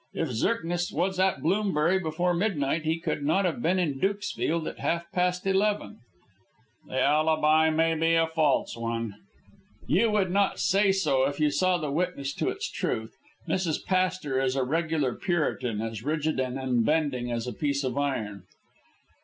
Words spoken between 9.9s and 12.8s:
would not say so if you saw the witness to its